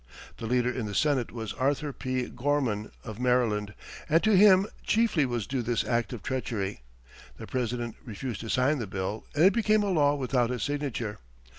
[0.37, 2.27] The leader in the Senate was Arthur P.
[2.27, 3.75] Gorman, of Maryland,
[4.09, 6.81] and to him chiefly was due this act of treachery.
[7.37, 11.19] The President refused to sign the bill, and it became a law without his signature.